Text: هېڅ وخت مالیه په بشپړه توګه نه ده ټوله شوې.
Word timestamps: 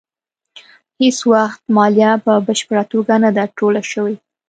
هېڅ 0.99 1.17
وخت 1.31 1.61
مالیه 1.75 2.11
په 2.25 2.33
بشپړه 2.47 2.83
توګه 2.91 3.13
نه 3.23 3.29
ده 3.35 3.43
ټوله 3.57 3.81
شوې. 3.91 4.15